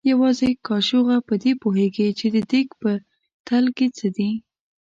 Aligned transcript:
یوازې 0.11 0.49
کاچوغه 0.67 1.17
په 1.27 1.33
دې 1.43 1.51
پوهېږي 1.61 2.07
چې 2.19 2.27
د 2.35 2.37
دیګ 2.51 2.69
په 2.81 2.91
تل 3.47 3.65
کې 3.77 3.87
څه 3.97 4.07
دي. 4.17 4.31